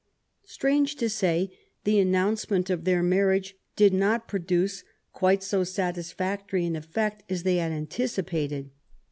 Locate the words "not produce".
3.93-4.83